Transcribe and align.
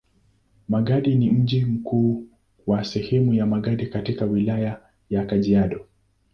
Magadi 0.69 1.15
ni 1.15 1.29
mji 1.31 1.65
mkuu 1.65 2.25
wa 2.67 2.83
sehemu 2.83 3.33
ya 3.33 3.45
Magadi 3.45 3.87
katika 3.87 4.25
Wilaya 4.25 4.81
ya 5.09 5.25
Kajiado. 5.25 5.85